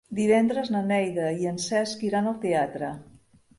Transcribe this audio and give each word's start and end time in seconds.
Divendres 0.19 0.71
na 0.75 0.81
Neida 0.91 1.27
i 1.43 1.47
en 1.53 1.61
Cesc 1.67 2.03
iran 2.11 2.33
al 2.35 2.43
teatre. 2.49 2.93